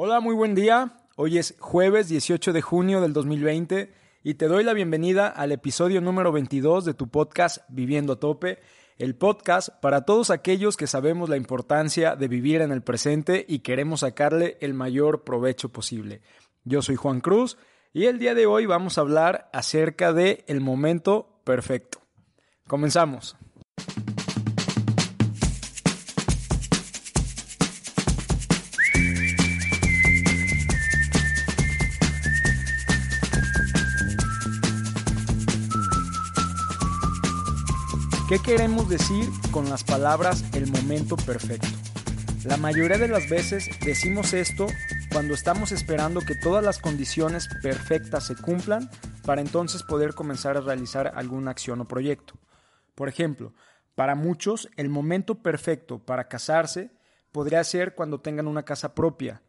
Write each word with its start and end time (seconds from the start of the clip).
Hola, 0.00 0.20
muy 0.20 0.36
buen 0.36 0.54
día. 0.54 0.92
Hoy 1.16 1.38
es 1.38 1.56
jueves 1.58 2.08
18 2.08 2.52
de 2.52 2.62
junio 2.62 3.00
del 3.00 3.12
2020 3.12 3.92
y 4.22 4.34
te 4.34 4.46
doy 4.46 4.62
la 4.62 4.72
bienvenida 4.72 5.26
al 5.26 5.50
episodio 5.50 6.00
número 6.00 6.30
22 6.30 6.84
de 6.84 6.94
tu 6.94 7.08
podcast 7.08 7.64
Viviendo 7.68 8.12
a 8.12 8.20
Tope, 8.20 8.60
el 8.96 9.16
podcast 9.16 9.70
para 9.80 10.02
todos 10.02 10.30
aquellos 10.30 10.76
que 10.76 10.86
sabemos 10.86 11.28
la 11.28 11.36
importancia 11.36 12.14
de 12.14 12.28
vivir 12.28 12.60
en 12.60 12.70
el 12.70 12.82
presente 12.82 13.44
y 13.48 13.58
queremos 13.58 14.00
sacarle 14.02 14.56
el 14.60 14.72
mayor 14.72 15.24
provecho 15.24 15.70
posible. 15.70 16.22
Yo 16.62 16.80
soy 16.80 16.94
Juan 16.94 17.20
Cruz 17.20 17.58
y 17.92 18.04
el 18.04 18.20
día 18.20 18.36
de 18.36 18.46
hoy 18.46 18.66
vamos 18.66 18.98
a 18.98 19.00
hablar 19.00 19.50
acerca 19.52 20.12
de 20.12 20.44
el 20.46 20.60
momento 20.60 21.40
perfecto. 21.42 21.98
Comenzamos. 22.68 23.36
¿Qué 38.28 38.38
queremos 38.40 38.90
decir 38.90 39.26
con 39.52 39.70
las 39.70 39.84
palabras 39.84 40.44
el 40.52 40.70
momento 40.70 41.16
perfecto? 41.16 41.68
La 42.44 42.58
mayoría 42.58 42.98
de 42.98 43.08
las 43.08 43.30
veces 43.30 43.70
decimos 43.82 44.34
esto 44.34 44.66
cuando 45.10 45.32
estamos 45.32 45.72
esperando 45.72 46.20
que 46.20 46.34
todas 46.34 46.62
las 46.62 46.78
condiciones 46.78 47.48
perfectas 47.62 48.26
se 48.26 48.36
cumplan 48.36 48.90
para 49.24 49.40
entonces 49.40 49.82
poder 49.82 50.12
comenzar 50.12 50.58
a 50.58 50.60
realizar 50.60 51.10
alguna 51.16 51.52
acción 51.52 51.80
o 51.80 51.88
proyecto. 51.88 52.34
Por 52.94 53.08
ejemplo, 53.08 53.54
para 53.94 54.14
muchos 54.14 54.68
el 54.76 54.90
momento 54.90 55.36
perfecto 55.36 55.98
para 55.98 56.28
casarse 56.28 56.90
podría 57.32 57.64
ser 57.64 57.94
cuando 57.94 58.20
tengan 58.20 58.46
una 58.46 58.62
casa 58.62 58.94
propia. 58.94 59.40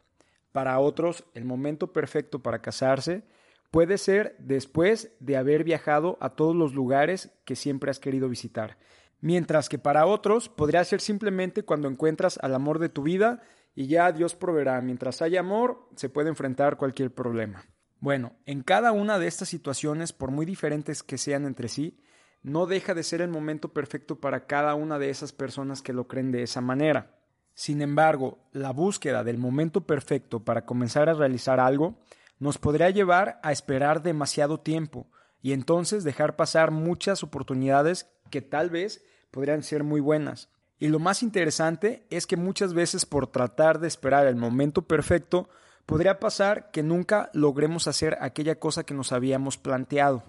Para 0.54 0.80
otros 0.80 1.26
el 1.34 1.44
momento 1.44 1.92
perfecto 1.92 2.40
para 2.40 2.62
casarse 2.62 3.26
Puede 3.72 3.98
ser 3.98 4.36
después 4.40 5.12
de 5.20 5.38
haber 5.38 5.64
viajado 5.64 6.18
a 6.22 6.32
todos 6.32 6.56
los 6.56 6.74
lugares 6.74 7.32
que 7.46 7.56
siempre 7.56 7.92
has 7.92 8.00
querido 8.00 8.28
visitar. 8.28 8.78
Mientras 9.22 9.70
que 9.70 9.78
para 9.78 10.06
otros 10.06 10.50
podría 10.50 10.84
ser 10.84 11.02
simplemente 11.02 11.64
cuando 11.64 11.88
encuentras 11.88 12.40
al 12.42 12.56
amor 12.56 12.80
de 12.80 12.90
tu 12.90 13.04
vida 13.04 13.42
y 13.76 13.88
ya 13.88 14.12
Dios 14.12 14.36
proveerá. 14.36 14.82
Mientras 14.82 15.22
haya 15.22 15.42
amor, 15.42 15.88
se 15.96 16.10
puede 16.10 16.30
enfrentar 16.30 16.78
cualquier 16.78 17.14
problema. 17.14 17.66
Bueno, 18.00 18.34
en 18.46 18.64
cada 18.64 18.92
una 18.92 19.20
de 19.20 19.28
estas 19.28 19.50
situaciones, 19.50 20.14
por 20.14 20.32
muy 20.32 20.46
diferentes 20.46 21.04
que 21.04 21.18
sean 21.18 21.46
entre 21.46 21.68
sí, 21.68 22.02
no 22.42 22.66
deja 22.66 22.94
de 22.94 23.04
ser 23.04 23.22
el 23.22 23.30
momento 23.30 23.74
perfecto 23.74 24.20
para 24.20 24.48
cada 24.48 24.74
una 24.74 24.98
de 24.98 25.10
esas 25.10 25.34
personas 25.34 25.82
que 25.82 25.94
lo 25.94 26.08
creen 26.08 26.32
de 26.32 26.44
esa 26.44 26.62
manera. 26.62 27.20
Sin 27.54 27.82
embargo, 27.82 28.40
la 28.54 28.72
búsqueda 28.72 29.26
del 29.26 29.38
momento 29.38 29.82
perfecto 29.82 30.46
para 30.46 30.66
comenzar 30.66 31.10
a 31.10 31.14
realizar 31.14 31.60
algo 31.60 32.00
nos 32.40 32.58
podría 32.58 32.90
llevar 32.90 33.40
a 33.44 33.52
esperar 33.52 34.02
demasiado 34.02 34.60
tiempo 34.60 35.08
y 35.42 35.54
entonces 35.54 36.04
dejar 36.04 36.36
pasar 36.36 36.72
muchas 36.72 37.24
oportunidades 37.24 38.10
que 38.30 38.42
tal 38.42 38.70
vez 38.70 39.04
podrían 39.32 39.64
ser 39.64 39.84
muy 39.84 40.02
buenas. 40.02 40.50
Y 40.80 40.88
lo 40.88 41.00
más 41.00 41.24
interesante 41.24 42.06
es 42.10 42.26
que 42.26 42.38
muchas 42.38 42.74
veces 42.74 43.06
por 43.06 43.28
tratar 43.28 43.80
de 43.80 43.88
esperar 43.88 44.28
el 44.28 44.38
momento 44.38 44.84
perfecto, 44.84 45.50
podría 45.86 46.20
pasar 46.20 46.72
que 46.72 46.84
nunca 46.84 47.30
logremos 47.34 47.88
hacer 47.88 48.18
aquella 48.22 48.60
cosa 48.60 48.84
que 48.86 48.94
nos 48.94 49.12
habíamos 49.12 49.58
planteado. 49.58 50.24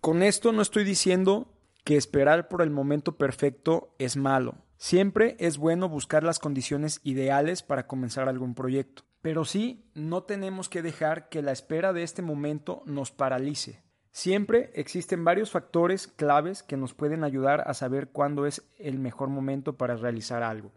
Con 0.00 0.22
esto 0.22 0.50
no 0.50 0.62
estoy 0.62 0.84
diciendo 0.84 1.52
que 1.84 1.96
esperar 1.96 2.48
por 2.48 2.62
el 2.62 2.70
momento 2.70 3.16
perfecto 3.16 3.94
es 3.98 4.16
malo. 4.16 4.56
Siempre 4.76 5.36
es 5.38 5.58
bueno 5.58 5.88
buscar 5.88 6.24
las 6.24 6.40
condiciones 6.40 7.00
ideales 7.04 7.62
para 7.62 7.86
comenzar 7.86 8.28
algún 8.28 8.54
proyecto. 8.54 9.04
Pero 9.22 9.44
sí, 9.44 9.88
no 9.94 10.24
tenemos 10.24 10.68
que 10.68 10.82
dejar 10.82 11.28
que 11.28 11.42
la 11.42 11.52
espera 11.52 11.92
de 11.92 12.02
este 12.02 12.22
momento 12.22 12.82
nos 12.86 13.12
paralice. 13.12 13.82
Siempre 14.10 14.70
existen 14.74 15.24
varios 15.24 15.50
factores 15.50 16.06
claves 16.06 16.62
que 16.62 16.76
nos 16.76 16.92
pueden 16.92 17.24
ayudar 17.24 17.62
a 17.66 17.72
saber 17.72 18.08
cuándo 18.08 18.44
es 18.44 18.62
el 18.78 18.98
mejor 18.98 19.30
momento 19.30 19.78
para 19.78 19.96
realizar 19.96 20.42
algo. 20.42 20.72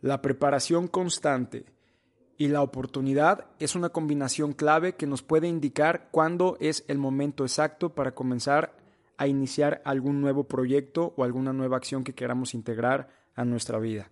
La 0.00 0.22
preparación 0.22 0.88
constante 0.88 1.66
y 2.38 2.48
la 2.48 2.62
oportunidad 2.62 3.46
es 3.58 3.74
una 3.74 3.88
combinación 3.88 4.52
clave 4.52 4.94
que 4.94 5.08
nos 5.08 5.22
puede 5.22 5.48
indicar 5.48 6.08
cuándo 6.12 6.56
es 6.60 6.84
el 6.86 6.96
momento 6.96 7.44
exacto 7.44 7.90
para 7.90 8.14
comenzar 8.14 8.74
a 9.18 9.26
iniciar 9.26 9.82
algún 9.84 10.20
nuevo 10.20 10.44
proyecto 10.44 11.12
o 11.16 11.24
alguna 11.24 11.52
nueva 11.52 11.76
acción 11.76 12.04
que 12.04 12.14
queramos 12.14 12.54
integrar 12.54 13.08
a 13.34 13.44
nuestra 13.44 13.78
vida. 13.80 14.08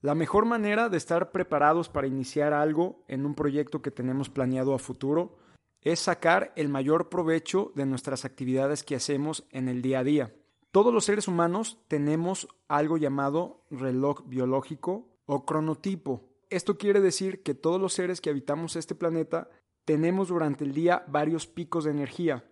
La 0.00 0.14
mejor 0.14 0.44
manera 0.44 0.88
de 0.88 0.96
estar 0.96 1.32
preparados 1.32 1.88
para 1.88 2.06
iniciar 2.06 2.52
algo 2.52 3.02
en 3.08 3.26
un 3.26 3.34
proyecto 3.34 3.82
que 3.82 3.90
tenemos 3.90 4.30
planeado 4.30 4.72
a 4.72 4.78
futuro 4.78 5.38
es 5.82 5.98
sacar 5.98 6.52
el 6.54 6.68
mayor 6.68 7.08
provecho 7.08 7.72
de 7.74 7.84
nuestras 7.84 8.24
actividades 8.24 8.84
que 8.84 8.94
hacemos 8.94 9.44
en 9.50 9.68
el 9.68 9.82
día 9.82 9.98
a 10.00 10.04
día. 10.04 10.34
Todos 10.70 10.94
los 10.94 11.04
seres 11.04 11.26
humanos 11.26 11.78
tenemos 11.88 12.46
algo 12.68 12.96
llamado 12.96 13.64
reloj 13.72 14.22
biológico 14.26 15.08
o 15.26 15.44
cronotipo. 15.44 16.28
Esto 16.48 16.78
quiere 16.78 17.00
decir 17.00 17.42
que 17.42 17.54
todos 17.54 17.80
los 17.80 17.92
seres 17.92 18.20
que 18.20 18.30
habitamos 18.30 18.76
este 18.76 18.94
planeta 18.94 19.50
tenemos 19.84 20.28
durante 20.28 20.62
el 20.62 20.74
día 20.74 21.04
varios 21.08 21.48
picos 21.48 21.84
de 21.84 21.90
energía. 21.90 22.44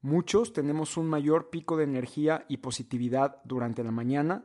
Muchos 0.00 0.52
tenemos 0.52 0.96
un 0.96 1.08
mayor 1.08 1.50
pico 1.50 1.76
de 1.76 1.84
energía 1.84 2.44
y 2.48 2.58
positividad 2.58 3.40
durante 3.44 3.82
la 3.82 3.90
mañana 3.90 4.44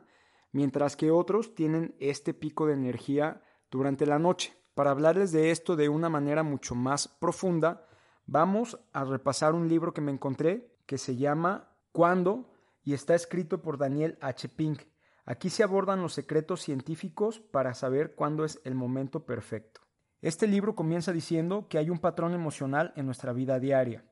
mientras 0.52 0.96
que 0.96 1.10
otros 1.10 1.54
tienen 1.54 1.94
este 1.98 2.34
pico 2.34 2.66
de 2.66 2.74
energía 2.74 3.42
durante 3.70 4.06
la 4.06 4.18
noche. 4.18 4.56
Para 4.74 4.90
hablarles 4.90 5.32
de 5.32 5.50
esto 5.50 5.76
de 5.76 5.88
una 5.88 6.08
manera 6.08 6.42
mucho 6.42 6.74
más 6.74 7.08
profunda, 7.08 7.86
vamos 8.26 8.78
a 8.92 9.04
repasar 9.04 9.54
un 9.54 9.68
libro 9.68 9.92
que 9.92 10.00
me 10.00 10.12
encontré 10.12 10.74
que 10.86 10.98
se 10.98 11.16
llama 11.16 11.68
¿Cuándo? 11.92 12.50
y 12.84 12.94
está 12.94 13.14
escrito 13.14 13.62
por 13.62 13.78
Daniel 13.78 14.18
H. 14.20 14.48
Pink. 14.48 14.82
Aquí 15.24 15.50
se 15.50 15.62
abordan 15.62 16.02
los 16.02 16.14
secretos 16.14 16.60
científicos 16.60 17.38
para 17.38 17.74
saber 17.74 18.14
cuándo 18.14 18.44
es 18.44 18.60
el 18.64 18.74
momento 18.74 19.26
perfecto. 19.26 19.80
Este 20.22 20.46
libro 20.46 20.74
comienza 20.74 21.12
diciendo 21.12 21.66
que 21.68 21.78
hay 21.78 21.90
un 21.90 21.98
patrón 21.98 22.34
emocional 22.34 22.92
en 22.96 23.06
nuestra 23.06 23.32
vida 23.32 23.58
diaria. 23.58 24.04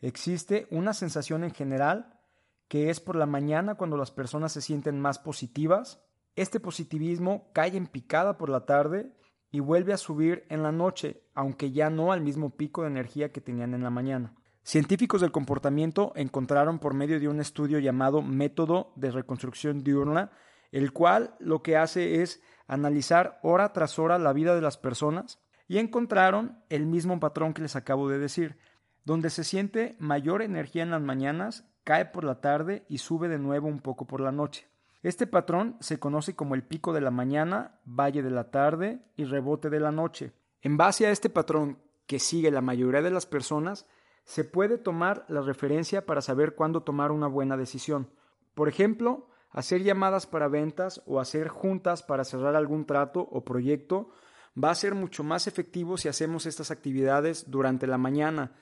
Existe 0.00 0.66
una 0.70 0.94
sensación 0.94 1.44
en 1.44 1.52
general 1.52 2.20
que 2.68 2.90
es 2.90 3.00
por 3.00 3.16
la 3.16 3.26
mañana 3.26 3.74
cuando 3.74 3.96
las 3.96 4.10
personas 4.10 4.52
se 4.52 4.60
sienten 4.60 5.00
más 5.00 5.18
positivas. 5.18 6.02
Este 6.36 6.60
positivismo 6.60 7.50
cae 7.52 7.76
en 7.76 7.86
picada 7.86 8.36
por 8.36 8.48
la 8.48 8.66
tarde 8.66 9.12
y 9.50 9.60
vuelve 9.60 9.92
a 9.92 9.98
subir 9.98 10.44
en 10.48 10.62
la 10.62 10.72
noche, 10.72 11.22
aunque 11.34 11.70
ya 11.70 11.90
no 11.90 12.12
al 12.12 12.20
mismo 12.20 12.56
pico 12.56 12.82
de 12.82 12.88
energía 12.88 13.30
que 13.30 13.40
tenían 13.40 13.74
en 13.74 13.84
la 13.84 13.90
mañana. 13.90 14.34
Científicos 14.64 15.20
del 15.20 15.30
comportamiento 15.30 16.12
encontraron 16.16 16.78
por 16.78 16.94
medio 16.94 17.20
de 17.20 17.28
un 17.28 17.38
estudio 17.38 17.78
llamado 17.78 18.22
método 18.22 18.92
de 18.96 19.10
reconstrucción 19.10 19.84
diurna, 19.84 20.32
el 20.72 20.92
cual 20.92 21.36
lo 21.38 21.62
que 21.62 21.76
hace 21.76 22.22
es 22.22 22.42
analizar 22.66 23.38
hora 23.42 23.72
tras 23.72 23.98
hora 23.98 24.18
la 24.18 24.32
vida 24.32 24.54
de 24.54 24.62
las 24.62 24.78
personas 24.78 25.38
y 25.68 25.78
encontraron 25.78 26.58
el 26.68 26.86
mismo 26.86 27.20
patrón 27.20 27.52
que 27.52 27.62
les 27.62 27.76
acabo 27.76 28.08
de 28.08 28.18
decir, 28.18 28.56
donde 29.04 29.30
se 29.30 29.44
siente 29.44 29.96
mayor 29.98 30.42
energía 30.42 30.82
en 30.82 30.90
las 30.90 31.02
mañanas 31.02 31.64
cae 31.84 32.06
por 32.06 32.24
la 32.24 32.40
tarde 32.40 32.84
y 32.88 32.98
sube 32.98 33.28
de 33.28 33.38
nuevo 33.38 33.68
un 33.68 33.80
poco 33.80 34.06
por 34.06 34.20
la 34.20 34.32
noche. 34.32 34.66
Este 35.02 35.26
patrón 35.26 35.76
se 35.80 35.98
conoce 35.98 36.34
como 36.34 36.54
el 36.54 36.62
pico 36.62 36.94
de 36.94 37.02
la 37.02 37.10
mañana, 37.10 37.78
valle 37.84 38.22
de 38.22 38.30
la 38.30 38.50
tarde 38.50 39.00
y 39.16 39.24
rebote 39.24 39.68
de 39.68 39.80
la 39.80 39.92
noche. 39.92 40.32
En 40.62 40.78
base 40.78 41.06
a 41.06 41.10
este 41.10 41.28
patrón 41.28 41.78
que 42.06 42.18
sigue 42.18 42.50
la 42.50 42.62
mayoría 42.62 43.02
de 43.02 43.10
las 43.10 43.26
personas, 43.26 43.86
se 44.24 44.44
puede 44.44 44.78
tomar 44.78 45.26
la 45.28 45.42
referencia 45.42 46.06
para 46.06 46.22
saber 46.22 46.54
cuándo 46.54 46.82
tomar 46.82 47.12
una 47.12 47.26
buena 47.26 47.58
decisión. 47.58 48.08
Por 48.54 48.68
ejemplo, 48.68 49.28
hacer 49.50 49.82
llamadas 49.82 50.26
para 50.26 50.48
ventas 50.48 51.02
o 51.06 51.20
hacer 51.20 51.48
juntas 51.48 52.02
para 52.02 52.24
cerrar 52.24 52.56
algún 52.56 52.86
trato 52.86 53.20
o 53.20 53.44
proyecto 53.44 54.08
va 54.62 54.70
a 54.70 54.74
ser 54.74 54.94
mucho 54.94 55.22
más 55.22 55.46
efectivo 55.46 55.98
si 55.98 56.08
hacemos 56.08 56.46
estas 56.46 56.70
actividades 56.70 57.50
durante 57.50 57.86
la 57.86 57.98
mañana, 57.98 58.52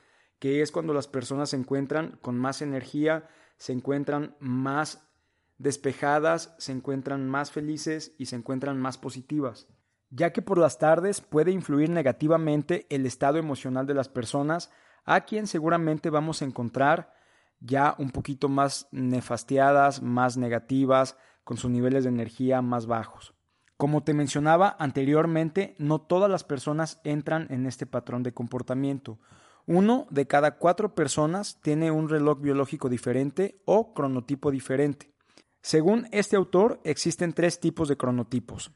que 0.42 0.60
es 0.60 0.72
cuando 0.72 0.92
las 0.92 1.06
personas 1.06 1.50
se 1.50 1.56
encuentran 1.56 2.18
con 2.20 2.36
más 2.36 2.62
energía, 2.62 3.28
se 3.58 3.72
encuentran 3.72 4.34
más 4.40 5.08
despejadas, 5.56 6.56
se 6.58 6.72
encuentran 6.72 7.28
más 7.28 7.52
felices 7.52 8.16
y 8.18 8.26
se 8.26 8.34
encuentran 8.34 8.76
más 8.76 8.98
positivas, 8.98 9.68
ya 10.10 10.32
que 10.32 10.42
por 10.42 10.58
las 10.58 10.80
tardes 10.80 11.20
puede 11.20 11.52
influir 11.52 11.90
negativamente 11.90 12.88
el 12.90 13.06
estado 13.06 13.38
emocional 13.38 13.86
de 13.86 13.94
las 13.94 14.08
personas, 14.08 14.72
a 15.04 15.20
quien 15.20 15.46
seguramente 15.46 16.10
vamos 16.10 16.42
a 16.42 16.44
encontrar 16.44 17.14
ya 17.60 17.94
un 17.98 18.10
poquito 18.10 18.48
más 18.48 18.88
nefastiadas, 18.90 20.02
más 20.02 20.36
negativas, 20.36 21.16
con 21.44 21.56
sus 21.56 21.70
niveles 21.70 22.02
de 22.02 22.10
energía 22.10 22.62
más 22.62 22.86
bajos. 22.86 23.32
Como 23.76 24.02
te 24.02 24.12
mencionaba 24.12 24.74
anteriormente, 24.80 25.76
no 25.78 26.00
todas 26.00 26.28
las 26.28 26.42
personas 26.42 27.00
entran 27.04 27.46
en 27.50 27.64
este 27.66 27.86
patrón 27.86 28.24
de 28.24 28.34
comportamiento. 28.34 29.20
Uno 29.66 30.06
de 30.10 30.26
cada 30.26 30.56
cuatro 30.56 30.94
personas 30.94 31.58
tiene 31.62 31.90
un 31.90 32.08
reloj 32.08 32.40
biológico 32.40 32.88
diferente 32.88 33.60
o 33.64 33.94
cronotipo 33.94 34.50
diferente. 34.50 35.12
Según 35.60 36.08
este 36.10 36.36
autor, 36.36 36.80
existen 36.82 37.32
tres 37.32 37.60
tipos 37.60 37.88
de 37.88 37.96
cronotipos. 37.96 38.72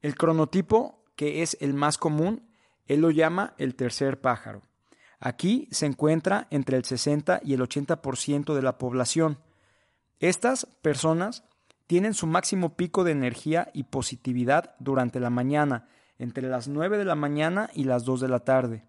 El 0.00 0.14
cronotipo, 0.14 1.02
que 1.16 1.42
es 1.42 1.56
el 1.60 1.74
más 1.74 1.98
común, 1.98 2.48
Él 2.86 3.00
lo 3.00 3.10
llama 3.10 3.54
el 3.58 3.74
tercer 3.74 4.20
pájaro. 4.20 4.62
Aquí 5.18 5.68
se 5.70 5.86
encuentra 5.86 6.46
entre 6.50 6.76
el 6.76 6.84
60 6.84 7.40
y 7.44 7.54
el 7.54 7.60
80% 7.60 8.54
de 8.54 8.62
la 8.62 8.78
población. 8.78 9.38
Estas 10.20 10.66
personas 10.80 11.44
tienen 11.86 12.14
su 12.14 12.26
máximo 12.26 12.76
pico 12.76 13.02
de 13.02 13.12
energía 13.12 13.68
y 13.74 13.82
positividad 13.82 14.76
durante 14.78 15.18
la 15.18 15.28
mañana, 15.28 15.88
entre 16.18 16.48
las 16.48 16.68
9 16.68 16.96
de 16.98 17.04
la 17.04 17.16
mañana 17.16 17.68
y 17.74 17.84
las 17.84 18.04
2 18.04 18.20
de 18.20 18.28
la 18.28 18.40
tarde. 18.40 18.84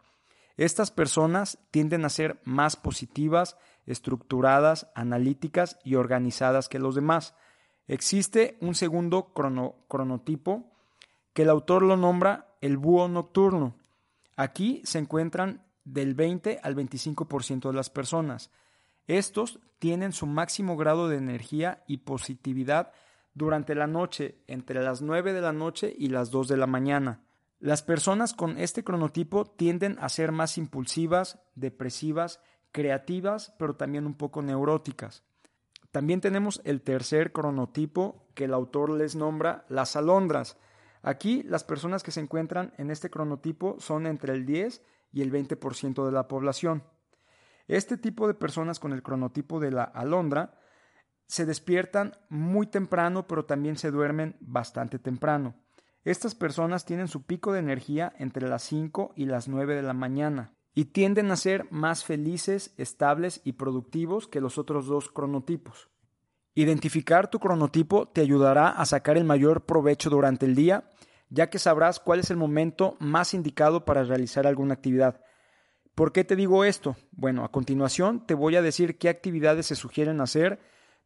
Estas 0.62 0.92
personas 0.92 1.58
tienden 1.72 2.06
a 2.06 2.10
ser 2.10 2.40
más 2.44 2.76
positivas, 2.76 3.58
estructuradas, 3.88 4.92
analíticas 4.94 5.80
y 5.84 5.96
organizadas 5.96 6.70
que 6.70 6.78
los 6.78 6.94
demás. 6.94 7.34
Existe 7.88 8.60
un 8.62 8.76
segundo 8.76 9.34
cronotipo 9.34 10.72
que 11.34 11.42
el 11.42 11.50
autor 11.50 11.82
lo 11.82 11.98
nombra 11.98 12.54
el 12.62 12.78
búho 12.78 13.08
nocturno. 13.08 13.76
Aquí 14.36 14.84
se 14.86 15.00
encuentran 15.00 15.66
del 15.84 16.14
20 16.14 16.60
al 16.62 16.76
25% 16.76 17.70
de 17.70 17.74
las 17.74 17.90
personas. 17.90 18.52
Estos 19.08 19.62
tienen 19.80 20.14
su 20.14 20.28
máximo 20.28 20.78
grado 20.78 21.10
de 21.10 21.18
energía 21.18 21.84
y 21.88 21.98
positividad 21.98 22.92
durante 23.34 23.74
la 23.74 23.88
noche, 23.88 24.44
entre 24.46 24.84
las 24.84 25.02
9 25.02 25.34
de 25.34 25.42
la 25.42 25.54
noche 25.54 25.92
y 25.98 26.10
las 26.10 26.30
2 26.30 26.50
de 26.50 26.58
la 26.58 26.68
mañana. 26.68 27.24
Las 27.62 27.84
personas 27.84 28.34
con 28.34 28.58
este 28.58 28.84
cronotipo 28.84 29.46
tienden 29.46 29.96
a 30.00 30.10
ser 30.10 30.32
más 30.32 30.58
impulsivas, 30.58 31.38
depresivas, 31.54 32.42
creativas, 32.72 33.54
pero 33.60 33.76
también 33.76 34.08
un 34.08 34.16
poco 34.16 34.42
neuróticas. 34.42 35.24
También 35.92 36.22
tenemos 36.22 36.60
el 36.64 36.82
tercer 36.82 37.32
cronotipo 37.32 38.26
que 38.34 38.46
el 38.46 38.56
autor 38.56 38.90
les 38.90 39.16
nombra 39.16 39.64
las 39.70 39.96
alondras. 39.96 40.58
Aquí 41.04 41.44
las 41.44 41.64
personas 41.64 42.02
que 42.02 42.10
se 42.10 42.22
encuentran 42.22 42.74
en 42.80 42.90
este 42.90 43.12
cronotipo 43.12 43.76
son 43.80 44.08
entre 44.08 44.34
el 44.34 44.48
10 44.48 44.82
y 45.14 45.22
el 45.22 45.32
20% 45.32 46.04
de 46.04 46.12
la 46.12 46.28
población. 46.28 46.84
Este 47.68 47.96
tipo 47.96 48.28
de 48.28 48.34
personas 48.34 48.80
con 48.80 48.92
el 48.92 49.04
cronotipo 49.04 49.60
de 49.60 49.70
la 49.70 49.84
alondra 49.84 50.58
se 51.28 51.46
despiertan 51.46 52.18
muy 52.28 52.66
temprano, 52.66 53.28
pero 53.28 53.46
también 53.46 53.78
se 53.78 53.92
duermen 53.92 54.36
bastante 54.40 54.98
temprano. 54.98 55.54
Estas 56.04 56.34
personas 56.34 56.86
tienen 56.86 57.08
su 57.08 57.24
pico 57.24 57.54
de 57.54 57.60
energía 57.60 58.14
entre 58.18 58.48
las 58.48 58.64
5 58.64 59.14
y 59.16 59.26
las 59.26 59.48
9 59.48 59.76
de 59.76 59.84
la 59.84 59.94
mañana 59.94 60.54
y 60.74 60.86
tienden 60.86 61.30
a 61.32 61.36
ser 61.36 61.68
más 61.70 62.06
felices, 62.06 62.74
estables 62.78 63.42
y 63.44 63.54
productivos 63.54 64.28
que 64.28 64.42
los 64.42 64.58
otros 64.58 64.88
dos 64.88 65.10
cronotipos. 65.10 65.90
Identificar 66.56 67.30
tu 67.30 67.40
cronotipo 67.40 68.08
te 68.08 68.22
ayudará 68.22 68.70
a 68.70 68.86
sacar 68.86 69.18
el 69.18 69.26
mayor 69.26 69.66
provecho 69.66 70.10
durante 70.10 70.46
el 70.46 70.56
día, 70.56 70.90
ya 71.30 71.50
que 71.50 71.60
sabrás 71.60 72.00
cuál 72.00 72.20
es 72.20 72.32
el 72.32 72.38
momento 72.38 72.98
más 73.00 73.34
indicado 73.34 73.86
para 73.86 74.04
realizar 74.04 74.48
alguna 74.48 74.74
actividad. 74.74 75.22
¿Por 75.94 76.12
qué 76.14 76.24
te 76.24 76.36
digo 76.36 76.66
esto? 76.66 76.96
Bueno, 77.12 77.44
a 77.44 77.52
continuación 77.52 78.26
te 78.26 78.34
voy 78.34 78.56
a 78.56 78.62
decir 78.62 78.98
qué 78.98 79.08
actividades 79.08 79.68
se 79.68 79.76
sugieren 79.76 80.20
hacer 80.20 80.60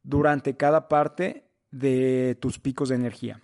durante 0.03 0.56
cada 0.56 0.88
parte 0.88 1.51
de 1.69 2.38
tus 2.39 2.59
picos 2.59 2.89
de 2.89 2.95
energía. 2.95 3.41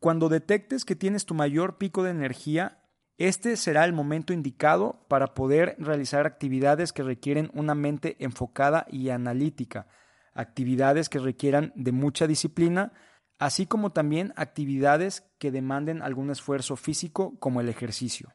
Cuando 0.00 0.30
detectes 0.30 0.86
que 0.86 0.96
tienes 0.96 1.26
tu 1.26 1.34
mayor 1.34 1.76
pico 1.76 2.02
de 2.02 2.10
energía, 2.10 2.82
este 3.18 3.58
será 3.58 3.84
el 3.84 3.92
momento 3.92 4.32
indicado 4.32 5.04
para 5.08 5.34
poder 5.34 5.76
realizar 5.78 6.26
actividades 6.26 6.94
que 6.94 7.02
requieren 7.02 7.50
una 7.52 7.74
mente 7.74 8.16
enfocada 8.18 8.86
y 8.90 9.10
analítica, 9.10 9.88
actividades 10.32 11.10
que 11.10 11.18
requieran 11.18 11.74
de 11.76 11.92
mucha 11.92 12.26
disciplina, 12.26 12.94
así 13.38 13.66
como 13.66 13.92
también 13.92 14.32
actividades 14.36 15.30
que 15.38 15.50
demanden 15.50 16.00
algún 16.00 16.30
esfuerzo 16.30 16.76
físico 16.76 17.38
como 17.38 17.60
el 17.60 17.68
ejercicio. 17.68 18.32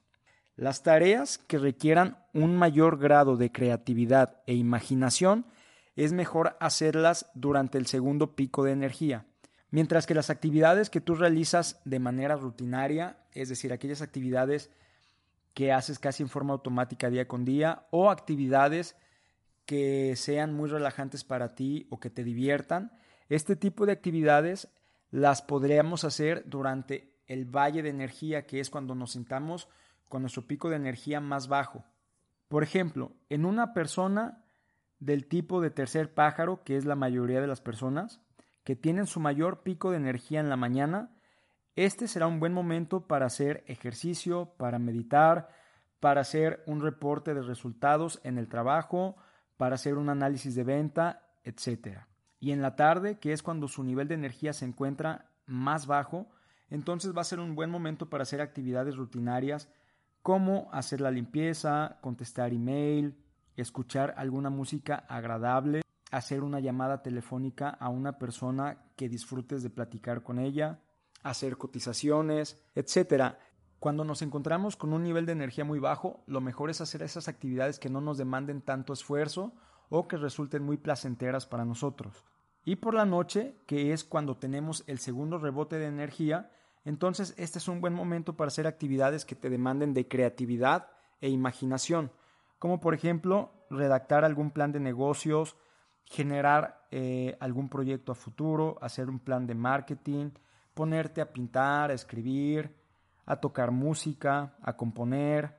Las 0.56 0.84
tareas 0.84 1.40
que 1.40 1.58
requieran 1.58 2.20
un 2.32 2.56
mayor 2.56 3.00
grado 3.00 3.38
de 3.38 3.52
creatividad 3.52 4.44
e 4.46 4.54
imaginación 4.54 5.48
es 5.96 6.14
mejor 6.14 6.58
hacerlas 6.60 7.32
durante 7.34 7.80
el 7.80 7.88
segundo 7.88 8.36
pico 8.36 8.64
de 8.64 8.74
energía. 8.74 9.26
Mientras 9.76 10.08
que 10.08 10.16
las 10.16 10.30
actividades 10.30 10.90
que 10.90 11.02
tú 11.02 11.16
realizas 11.16 11.82
de 11.84 12.00
manera 12.00 12.38
rutinaria, 12.38 13.18
es 13.34 13.50
decir, 13.50 13.74
aquellas 13.74 14.02
actividades 14.02 14.72
que 15.54 15.74
haces 15.74 16.00
casi 16.00 16.24
en 16.24 16.30
forma 16.30 16.54
automática 16.54 17.10
día 17.10 17.28
con 17.28 17.44
día, 17.44 17.86
o 17.92 18.10
actividades 18.10 18.96
que 19.66 20.16
sean 20.16 20.54
muy 20.54 20.70
relajantes 20.70 21.26
para 21.26 21.56
ti 21.56 21.88
o 21.90 22.00
que 22.00 22.10
te 22.10 22.24
diviertan, 22.24 22.98
este 23.28 23.58
tipo 23.58 23.86
de 23.86 23.92
actividades 23.92 24.70
las 25.12 25.42
podríamos 25.42 26.06
hacer 26.06 26.44
durante 26.46 27.14
el 27.28 27.44
valle 27.44 27.84
de 27.84 27.90
energía, 27.90 28.46
que 28.46 28.62
es 28.62 28.70
cuando 28.70 28.96
nos 28.96 29.12
sentamos 29.12 29.68
con 30.08 30.22
nuestro 30.22 30.48
pico 30.48 30.70
de 30.70 30.78
energía 30.78 31.20
más 31.20 31.50
bajo. 31.50 31.84
Por 32.48 32.64
ejemplo, 32.64 33.12
en 33.28 33.44
una 33.44 33.74
persona 33.74 34.42
del 35.00 35.28
tipo 35.28 35.60
de 35.60 35.70
tercer 35.70 36.14
pájaro, 36.14 36.64
que 36.64 36.78
es 36.78 36.86
la 36.86 36.96
mayoría 36.96 37.42
de 37.42 37.48
las 37.48 37.60
personas, 37.60 38.22
que 38.66 38.76
tienen 38.76 39.06
su 39.06 39.22
mayor 39.22 39.62
pico 39.62 39.92
de 39.92 39.98
energía 39.98 40.40
en 40.42 40.50
la 40.50 40.58
mañana, 40.58 41.12
este 41.76 42.08
será 42.08 42.26
un 42.26 42.40
buen 42.40 42.52
momento 42.52 43.08
para 43.08 43.28
hacer 43.28 43.64
ejercicio, 43.68 44.56
para 44.58 44.80
meditar, 44.80 45.50
para 46.00 46.22
hacer 46.22 46.64
un 46.66 46.82
reporte 46.82 47.36
de 47.36 47.44
resultados 47.44 48.20
en 48.24 48.40
el 48.40 48.50
trabajo, 48.50 49.18
para 49.56 49.76
hacer 49.76 49.98
un 49.98 50.10
análisis 50.10 50.56
de 50.56 50.64
venta, 50.64 51.30
etc. 51.44 52.00
Y 52.40 52.52
en 52.52 52.64
la 52.64 52.76
tarde, 52.76 53.20
que 53.20 53.34
es 53.34 53.44
cuando 53.44 53.68
su 53.68 53.84
nivel 53.84 54.08
de 54.08 54.16
energía 54.16 54.52
se 54.52 54.66
encuentra 54.66 55.32
más 55.46 55.86
bajo, 55.86 56.28
entonces 56.70 57.16
va 57.16 57.22
a 57.22 57.26
ser 57.26 57.40
un 57.40 57.54
buen 57.54 57.70
momento 57.70 58.10
para 58.10 58.24
hacer 58.24 58.42
actividades 58.42 58.96
rutinarias 58.96 59.70
como 60.24 60.70
hacer 60.74 61.02
la 61.02 61.12
limpieza, 61.12 62.00
contestar 62.02 62.52
email, 62.52 63.24
escuchar 63.56 64.16
alguna 64.18 64.50
música 64.50 65.06
agradable 65.08 65.85
hacer 66.16 66.44
una 66.44 66.62
llamada 66.62 67.02
telefónica 67.02 67.70
a 67.70 67.90
una 67.90 68.18
persona 68.18 68.78
que 68.96 69.10
disfrutes 69.10 69.64
de 69.64 69.70
platicar 69.70 70.24
con 70.24 70.40
ella, 70.40 70.80
hacer 71.24 71.58
cotizaciones, 71.58 72.64
etc. 72.74 73.36
Cuando 73.80 74.06
nos 74.06 74.22
encontramos 74.22 74.78
con 74.78 74.94
un 74.94 75.04
nivel 75.04 75.26
de 75.26 75.34
energía 75.34 75.66
muy 75.66 75.80
bajo, 75.80 76.24
lo 76.26 76.40
mejor 76.40 76.70
es 76.70 76.80
hacer 76.80 77.02
esas 77.02 77.28
actividades 77.28 77.80
que 77.80 77.90
no 77.90 78.00
nos 78.00 78.18
demanden 78.18 78.62
tanto 78.62 78.94
esfuerzo 78.94 79.54
o 79.90 80.08
que 80.08 80.16
resulten 80.16 80.64
muy 80.64 80.78
placenteras 80.78 81.46
para 81.46 81.66
nosotros. 81.66 82.24
Y 82.64 82.78
por 82.78 82.94
la 82.94 83.06
noche, 83.06 83.58
que 83.68 83.92
es 83.92 84.06
cuando 84.06 84.38
tenemos 84.38 84.86
el 84.88 85.00
segundo 85.00 85.38
rebote 85.38 85.78
de 85.78 85.88
energía, 85.88 86.50
entonces 86.86 87.34
este 87.38 87.60
es 87.60 87.68
un 87.68 87.82
buen 87.82 87.94
momento 87.94 88.38
para 88.38 88.48
hacer 88.48 88.68
actividades 88.68 89.26
que 89.26 89.36
te 89.36 89.50
demanden 89.50 89.94
de 89.94 90.08
creatividad 90.08 90.88
e 91.20 91.28
imaginación, 91.28 92.12
como 92.58 92.80
por 92.80 92.94
ejemplo 92.94 93.52
redactar 93.70 94.24
algún 94.24 94.52
plan 94.52 94.72
de 94.72 94.80
negocios, 94.80 95.58
generar 96.06 96.86
eh, 96.92 97.36
algún 97.40 97.70
proyecto 97.70 98.12
a 98.12 98.16
futuro, 98.16 98.78
hacer 98.82 99.10
un 99.10 99.20
plan 99.20 99.46
de 99.48 99.56
marketing, 99.56 100.30
ponerte 100.74 101.22
a 101.22 101.32
pintar, 101.32 101.92
a 101.92 101.94
escribir, 101.94 102.72
a 103.26 103.38
tocar 103.38 103.72
música, 103.72 104.56
a 104.62 104.78
componer, 104.78 105.58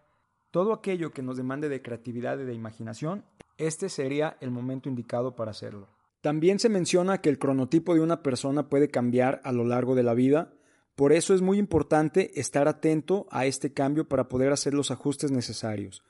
todo 0.50 0.72
aquello 0.72 1.12
que 1.12 1.22
nos 1.22 1.36
demande 1.36 1.68
de 1.68 1.82
creatividad 1.82 2.38
y 2.38 2.44
de 2.44 2.54
imaginación, 2.54 3.24
este 3.58 3.88
sería 3.88 4.36
el 4.40 4.50
momento 4.50 4.88
indicado 4.88 5.34
para 5.34 5.50
hacerlo. 5.50 5.88
También 6.20 6.58
se 6.58 6.68
menciona 6.68 7.20
que 7.20 7.28
el 7.28 7.38
cronotipo 7.38 7.94
de 7.94 8.00
una 8.00 8.22
persona 8.22 8.68
puede 8.68 8.88
cambiar 8.88 9.40
a 9.44 9.52
lo 9.52 9.64
largo 9.64 9.94
de 9.94 10.02
la 10.02 10.14
vida, 10.14 10.52
por 10.94 11.12
eso 11.12 11.34
es 11.34 11.42
muy 11.42 11.58
importante 11.58 12.40
estar 12.40 12.68
atento 12.68 13.26
a 13.30 13.44
este 13.44 13.72
cambio 13.72 14.08
para 14.08 14.28
poder 14.28 14.52
hacer 14.52 14.72
los 14.72 14.90
ajustes 14.90 15.30
necesarios. 15.30 16.02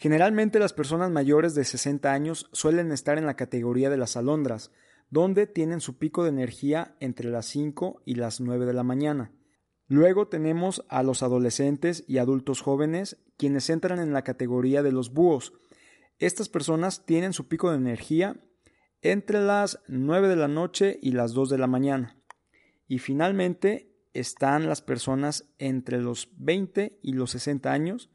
Generalmente 0.00 0.58
las 0.58 0.72
personas 0.72 1.10
mayores 1.10 1.54
de 1.54 1.62
60 1.62 2.10
años 2.10 2.48
suelen 2.52 2.90
estar 2.90 3.18
en 3.18 3.26
la 3.26 3.36
categoría 3.36 3.90
de 3.90 3.98
las 3.98 4.16
alondras, 4.16 4.72
donde 5.10 5.46
tienen 5.46 5.82
su 5.82 5.98
pico 5.98 6.22
de 6.22 6.30
energía 6.30 6.96
entre 7.00 7.28
las 7.28 7.44
5 7.44 8.00
y 8.06 8.14
las 8.14 8.40
9 8.40 8.64
de 8.64 8.72
la 8.72 8.82
mañana. 8.82 9.30
Luego 9.88 10.26
tenemos 10.26 10.86
a 10.88 11.02
los 11.02 11.22
adolescentes 11.22 12.02
y 12.08 12.16
adultos 12.16 12.62
jóvenes, 12.62 13.18
quienes 13.36 13.68
entran 13.68 13.98
en 13.98 14.14
la 14.14 14.24
categoría 14.24 14.82
de 14.82 14.90
los 14.90 15.12
búhos. 15.12 15.52
Estas 16.18 16.48
personas 16.48 17.04
tienen 17.04 17.34
su 17.34 17.46
pico 17.46 17.70
de 17.70 17.76
energía 17.76 18.40
entre 19.02 19.42
las 19.42 19.80
9 19.86 20.28
de 20.28 20.36
la 20.36 20.48
noche 20.48 20.98
y 21.02 21.12
las 21.12 21.34
2 21.34 21.50
de 21.50 21.58
la 21.58 21.66
mañana. 21.66 22.16
Y 22.88 23.00
finalmente 23.00 23.92
están 24.14 24.66
las 24.66 24.80
personas 24.80 25.52
entre 25.58 26.00
los 26.00 26.30
20 26.38 27.00
y 27.02 27.12
los 27.12 27.32
60 27.32 27.70
años, 27.70 28.08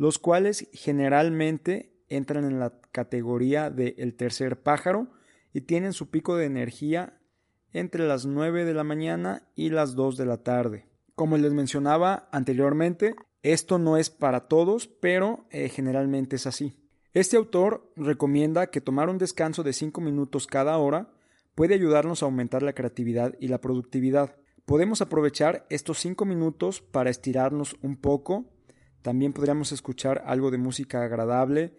los 0.00 0.18
cuales 0.18 0.66
generalmente 0.72 1.92
entran 2.08 2.46
en 2.46 2.58
la 2.58 2.72
categoría 2.90 3.68
de 3.68 3.96
el 3.98 4.14
tercer 4.14 4.62
pájaro 4.62 5.08
y 5.52 5.60
tienen 5.60 5.92
su 5.92 6.08
pico 6.08 6.36
de 6.36 6.46
energía 6.46 7.20
entre 7.74 8.08
las 8.08 8.24
9 8.24 8.64
de 8.64 8.72
la 8.72 8.82
mañana 8.82 9.46
y 9.54 9.68
las 9.68 9.94
2 9.96 10.16
de 10.16 10.24
la 10.24 10.38
tarde. 10.38 10.86
Como 11.14 11.36
les 11.36 11.52
mencionaba 11.52 12.30
anteriormente, 12.32 13.14
esto 13.42 13.78
no 13.78 13.98
es 13.98 14.08
para 14.08 14.48
todos, 14.48 14.86
pero 14.86 15.44
eh, 15.50 15.68
generalmente 15.68 16.36
es 16.36 16.46
así. 16.46 16.78
Este 17.12 17.36
autor 17.36 17.92
recomienda 17.94 18.68
que 18.68 18.80
tomar 18.80 19.10
un 19.10 19.18
descanso 19.18 19.62
de 19.62 19.74
5 19.74 20.00
minutos 20.00 20.46
cada 20.46 20.78
hora 20.78 21.12
puede 21.54 21.74
ayudarnos 21.74 22.22
a 22.22 22.24
aumentar 22.24 22.62
la 22.62 22.72
creatividad 22.72 23.34
y 23.38 23.48
la 23.48 23.60
productividad. 23.60 24.34
Podemos 24.64 25.02
aprovechar 25.02 25.66
estos 25.68 25.98
5 25.98 26.24
minutos 26.24 26.80
para 26.80 27.10
estirarnos 27.10 27.76
un 27.82 27.98
poco, 27.98 28.46
También 29.02 29.32
podríamos 29.32 29.72
escuchar 29.72 30.22
algo 30.26 30.50
de 30.50 30.58
música 30.58 31.02
agradable, 31.02 31.74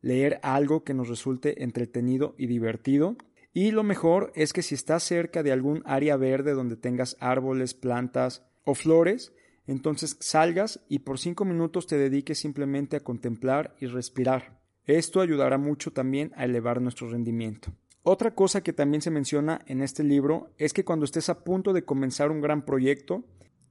leer 0.00 0.38
algo 0.42 0.84
que 0.84 0.94
nos 0.94 1.08
resulte 1.08 1.62
entretenido 1.62 2.34
y 2.38 2.46
divertido. 2.46 3.16
Y 3.52 3.70
lo 3.70 3.82
mejor 3.82 4.32
es 4.34 4.52
que 4.52 4.62
si 4.62 4.74
estás 4.74 5.02
cerca 5.02 5.42
de 5.42 5.52
algún 5.52 5.82
área 5.86 6.16
verde 6.16 6.52
donde 6.52 6.76
tengas 6.76 7.16
árboles, 7.20 7.74
plantas 7.74 8.44
o 8.64 8.74
flores, 8.74 9.32
entonces 9.66 10.16
salgas 10.20 10.84
y 10.88 11.00
por 11.00 11.18
cinco 11.18 11.44
minutos 11.44 11.86
te 11.86 11.96
dediques 11.96 12.38
simplemente 12.38 12.96
a 12.96 13.00
contemplar 13.00 13.74
y 13.80 13.86
respirar. 13.86 14.60
Esto 14.84 15.20
ayudará 15.20 15.58
mucho 15.58 15.92
también 15.92 16.32
a 16.36 16.44
elevar 16.44 16.80
nuestro 16.80 17.08
rendimiento. 17.08 17.72
Otra 18.02 18.34
cosa 18.36 18.62
que 18.62 18.72
también 18.72 19.02
se 19.02 19.10
menciona 19.10 19.60
en 19.66 19.82
este 19.82 20.04
libro 20.04 20.50
es 20.58 20.72
que 20.72 20.84
cuando 20.84 21.04
estés 21.04 21.28
a 21.28 21.42
punto 21.42 21.72
de 21.72 21.84
comenzar 21.84 22.30
un 22.30 22.40
gran 22.40 22.64
proyecto, 22.64 23.24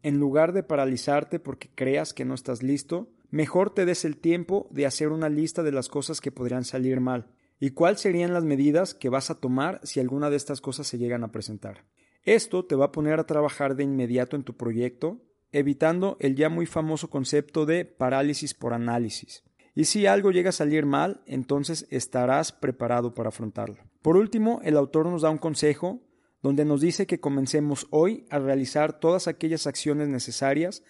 en 0.06 0.20
lugar 0.20 0.54
de 0.54 0.62
paralizarte 0.62 1.40
porque 1.40 1.72
creas 1.74 2.14
que 2.14 2.26
no 2.26 2.36
estás 2.36 2.62
listo, 2.62 3.10
mejor 3.32 3.72
te 3.72 3.88
des 3.88 4.06
el 4.06 4.18
tiempo 4.18 4.68
de 4.70 4.86
hacer 4.86 5.08
una 5.10 5.30
lista 5.30 5.64
de 5.64 5.72
las 5.72 5.90
cosas 5.90 6.22
que 6.22 6.32
podrían 6.32 6.64
salir 6.64 7.02
mal 7.02 7.32
y 7.60 7.72
cuáles 7.72 8.02
serían 8.02 8.32
las 8.32 8.44
medidas 8.44 8.94
que 8.94 9.10
vas 9.10 9.32
a 9.32 9.40
tomar 9.40 9.80
si 9.82 10.00
alguna 10.00 10.30
de 10.30 10.36
estas 10.36 10.62
cosas 10.62 10.86
se 10.86 11.00
llegan 11.00 11.24
a 11.24 11.32
presentar. 11.32 11.86
Esto 12.22 12.66
te 12.66 12.76
va 12.76 12.86
a 12.86 12.92
poner 12.92 13.20
a 13.20 13.26
trabajar 13.26 13.76
de 13.76 13.84
inmediato 13.84 14.36
en 14.36 14.44
tu 14.44 14.56
proyecto, 14.56 15.24
evitando 15.52 16.18
el 16.20 16.36
ya 16.36 16.50
muy 16.50 16.68
famoso 16.68 17.10
concepto 17.10 17.66
de 17.66 17.84
parálisis 17.84 18.54
por 18.54 18.76
análisis. 18.76 19.44
Y 19.74 19.86
si 19.86 20.06
algo 20.06 20.30
llega 20.30 20.50
a 20.50 20.54
salir 20.54 20.86
mal, 20.86 21.24
entonces 21.26 21.88
estarás 21.90 22.52
preparado 22.52 23.16
para 23.16 23.30
afrontarlo. 23.30 23.78
Por 24.04 24.18
último, 24.18 24.60
el 24.64 24.78
autor 24.78 25.08
nos 25.08 25.24
da 25.24 25.32
un 25.32 25.40
consejo 25.40 26.04
donde 26.46 26.64
nos 26.64 26.80
dice 26.80 27.08
que 27.08 27.20
comencemos 27.20 27.88
hoy 27.90 28.28
a 28.30 28.38
realizar 28.38 29.00
todas 29.00 29.28
aquellas 29.28 29.66
acciones 29.66 30.10
necesarias 30.10 30.84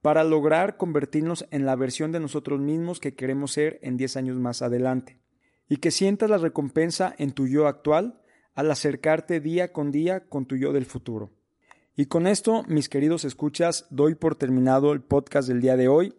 para 0.00 0.24
lograr 0.24 0.78
convertirnos 0.78 1.44
en 1.50 1.66
la 1.66 1.76
versión 1.76 2.12
de 2.12 2.20
nosotros 2.20 2.60
mismos 2.60 2.98
que 2.98 3.14
queremos 3.14 3.52
ser 3.52 3.78
en 3.82 3.98
10 3.98 4.16
años 4.16 4.38
más 4.38 4.62
adelante. 4.62 5.20
Y 5.68 5.76
que 5.76 5.90
sientas 5.90 6.30
la 6.30 6.38
recompensa 6.38 7.14
en 7.18 7.32
tu 7.32 7.46
yo 7.46 7.66
actual 7.66 8.22
al 8.54 8.70
acercarte 8.70 9.40
día 9.40 9.70
con 9.70 9.90
día 9.90 10.28
con 10.30 10.46
tu 10.46 10.56
yo 10.56 10.72
del 10.72 10.86
futuro. 10.86 11.30
Y 11.94 12.06
con 12.06 12.26
esto, 12.26 12.62
mis 12.66 12.88
queridos 12.88 13.26
escuchas, 13.26 13.86
doy 13.90 14.14
por 14.14 14.36
terminado 14.36 14.94
el 14.94 15.02
podcast 15.02 15.46
del 15.46 15.60
día 15.60 15.76
de 15.76 15.88
hoy. 15.88 16.14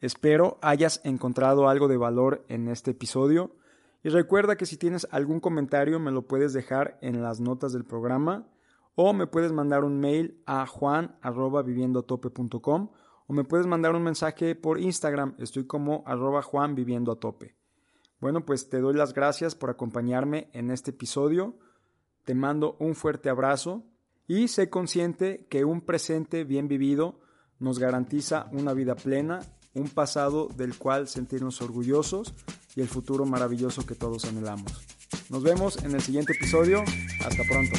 Espero 0.00 0.60
hayas 0.62 1.00
encontrado 1.02 1.68
algo 1.68 1.88
de 1.88 1.96
valor 1.96 2.44
en 2.48 2.68
este 2.68 2.92
episodio. 2.92 3.56
Y 4.02 4.08
recuerda 4.10 4.56
que 4.56 4.66
si 4.66 4.76
tienes 4.76 5.08
algún 5.10 5.40
comentario 5.40 5.98
me 5.98 6.12
lo 6.12 6.26
puedes 6.26 6.52
dejar 6.52 6.98
en 7.02 7.22
las 7.22 7.40
notas 7.40 7.72
del 7.72 7.84
programa 7.84 8.46
o 8.94 9.12
me 9.12 9.26
puedes 9.26 9.52
mandar 9.52 9.84
un 9.84 10.00
mail 10.00 10.40
a 10.46 10.66
juan@viviendoatope.com 10.66 12.90
o 13.26 13.32
me 13.32 13.44
puedes 13.44 13.66
mandar 13.66 13.94
un 13.94 14.02
mensaje 14.02 14.54
por 14.54 14.80
Instagram, 14.80 15.34
estoy 15.38 15.66
como 15.66 16.02
arroba 16.06 16.40
Juan 16.42 16.74
Viviendo 16.74 17.12
a 17.12 17.20
Tope. 17.20 17.56
Bueno, 18.20 18.44
pues 18.44 18.68
te 18.68 18.80
doy 18.80 18.94
las 18.94 19.14
gracias 19.14 19.54
por 19.54 19.70
acompañarme 19.70 20.50
en 20.52 20.70
este 20.70 20.90
episodio, 20.92 21.58
te 22.24 22.34
mando 22.34 22.76
un 22.80 22.94
fuerte 22.94 23.28
abrazo 23.28 23.84
y 24.26 24.48
sé 24.48 24.70
consciente 24.70 25.46
que 25.48 25.64
un 25.64 25.82
presente 25.82 26.44
bien 26.44 26.68
vivido 26.68 27.20
nos 27.58 27.78
garantiza 27.78 28.48
una 28.52 28.72
vida 28.72 28.94
plena, 28.94 29.40
un 29.74 29.88
pasado 29.88 30.48
del 30.48 30.76
cual 30.76 31.08
sentirnos 31.08 31.62
orgullosos 31.62 32.34
y 32.76 32.80
el 32.80 32.88
futuro 32.88 33.26
maravilloso 33.26 33.84
que 33.86 33.94
todos 33.94 34.24
anhelamos. 34.24 34.72
Nos 35.30 35.42
vemos 35.42 35.82
en 35.84 35.94
el 35.94 36.02
siguiente 36.02 36.32
episodio, 36.32 36.82
hasta 37.24 37.44
pronto. 37.44 37.78